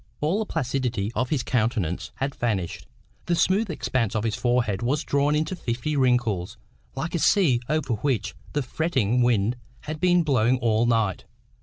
[0.19, 2.87] All the placidity of his countenance had vanished.
[3.27, 6.57] The smooth expanse of his forehead was drawn into fifty wrinkles,
[6.95, 11.25] like a sea over which the fretting wind has been blowing all night.